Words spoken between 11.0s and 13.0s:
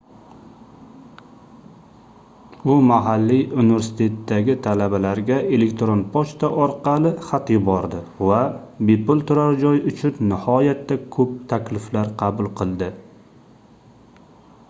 koʻp takliflar qabul qildi